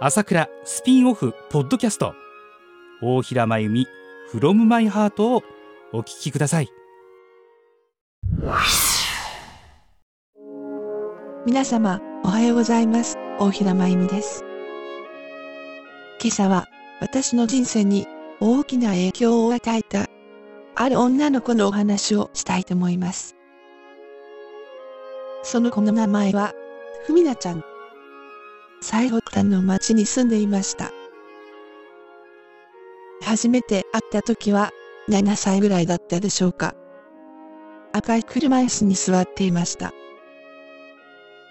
[0.00, 2.14] 朝倉スピンオフポッドキャスト。
[3.00, 3.86] 大平真由美
[4.32, 5.44] from my heart を
[5.92, 6.68] お聞きください。
[11.46, 13.16] 皆様おはようございます。
[13.38, 14.44] 大平真由美です。
[16.20, 16.66] 今朝は
[17.00, 18.08] 私の人生に
[18.40, 20.08] 大きな影響を与えた
[20.74, 23.36] ある女の子のお話をしたいと思います。
[25.44, 26.52] その子の名前は
[27.06, 27.64] ふみなちゃん。
[28.84, 30.92] 最北端の町に住んでいました
[33.22, 34.70] 初めて会った時は
[35.08, 36.74] 7歳ぐらいだったでしょうか
[37.92, 39.94] 赤い車椅子に座っていました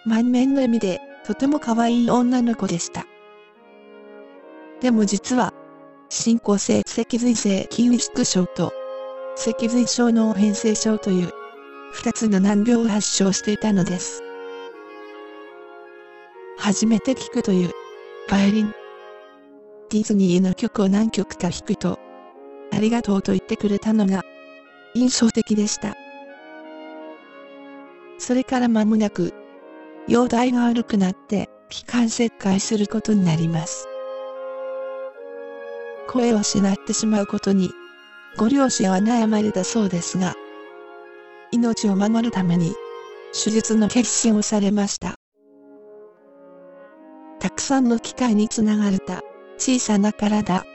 [0.05, 3.05] 満面の笑みでとても可愛い女の子でした。
[4.81, 5.53] でも実は、
[6.09, 8.73] 進行性脊髄性筋萎縮症と、
[9.35, 11.31] 脊髄症の変性症という、
[11.93, 14.22] 二つの難病を発症していたのです。
[16.63, 17.71] 初めて聴くという、
[18.29, 18.73] バイオリン。
[19.89, 21.99] ディズニーの曲を何曲か弾くと、
[22.71, 24.23] ありがとうと言ってくれたのが、
[24.95, 25.93] 印象的でした。
[28.17, 29.33] それから間もなく、
[30.07, 33.85] 容体が悪くなって気管切開することになります。
[36.07, 37.71] 声を失ってしまうことに、
[38.37, 40.33] ご両親は悩まれたそうですが、
[41.51, 42.73] 命を守るために、
[43.33, 45.17] 手術の決心をされました。
[47.53, 49.21] たくさんの機械につながれた
[49.57, 50.65] 小さな体。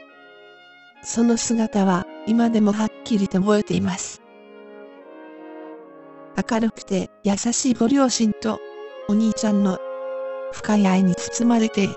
[1.02, 4.22] その姿は今でもはっきりと覚えています。
[6.36, 8.60] 明るくて優しいご両親と
[9.08, 9.78] お兄ちゃんの
[10.52, 11.88] 深い愛に包まれて、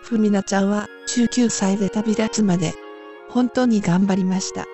[0.00, 2.72] ふみなちゃんは19歳で旅立つまで、
[3.28, 4.64] 本当に頑張りました。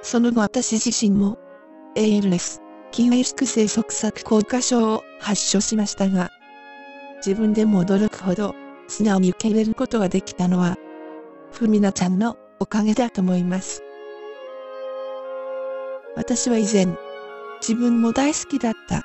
[0.00, 1.38] その後私自身も、
[1.96, 6.30] ALS、筋萎縮性側索硬化症を発症しましたが、
[7.24, 8.54] 自分でも驚くほど、
[8.86, 10.76] 素直に受け入れることができたのは、
[11.52, 13.82] ふみなちゃんのおかげだと思います。
[16.16, 16.86] 私は以前、
[17.62, 19.04] 自分も大好きだった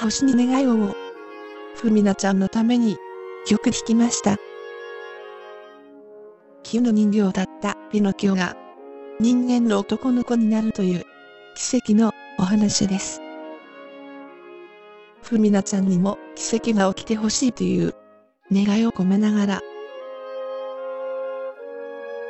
[0.00, 0.94] 星に願いを、
[1.74, 2.96] ふみなちゃんのために、
[3.44, 4.36] 曲弾きました。
[6.62, 8.56] 木の人形だったピノキオが、
[9.18, 11.04] 人間の男の子になるという、
[11.56, 13.20] 奇跡のお話です。
[15.28, 17.94] ふみなちゃんにも奇跡が起きてほしいという
[18.50, 19.60] 願いを込めながら、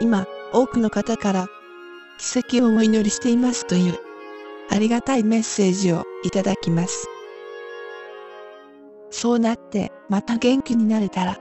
[0.01, 1.47] 今、多くの方から、
[2.19, 3.95] 奇跡をお祈りしていますという、
[4.71, 7.07] ありがたいメッセージをいただきます。
[9.11, 11.37] そうなってまた元気になれたら、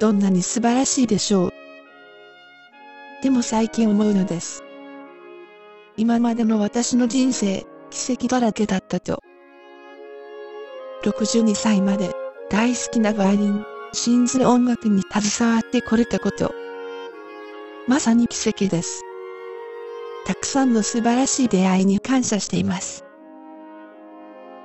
[0.00, 1.52] どんなに素晴らしいでしょう。
[3.22, 4.64] でも最近思うのです。
[5.98, 9.22] 今までの私の人生、奇跡だらけだったと。
[11.04, 12.12] 62歳まで
[12.50, 16.52] 大好きなバイオリン、信ずる音楽に携わってこれたこと。
[17.86, 19.04] まさに奇跡です。
[20.26, 23.04] たくさんの素晴らしい出会いに感謝しています。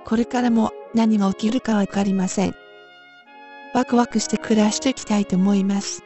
[0.05, 2.55] これからも何が起きるかわかりません。
[3.75, 6.03] ワクワクして暮らしていきたいと思います。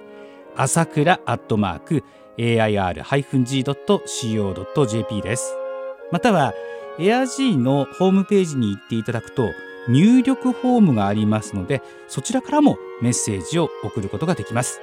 [0.55, 2.03] 朝倉アットマーク
[2.37, 5.55] air-g.co.jp です。
[6.11, 6.53] または
[6.99, 9.49] AirG のホームページに行っていただくと
[9.89, 14.81] 入力フォームがありますのでそちらからもメッセージを送ることができます。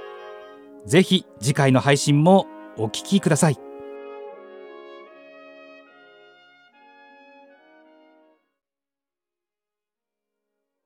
[0.87, 2.47] ぜひ次回の配信も
[2.77, 3.64] お聞きください。